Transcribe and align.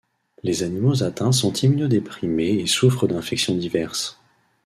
Les 0.41 0.63
animaux 0.63 1.03
atteints 1.03 1.31
sont 1.31 1.53
immunodéprimés 1.53 2.53
et 2.53 2.65
souffrent 2.65 3.05
d'infections 3.07 3.53
diverses. 3.53 4.19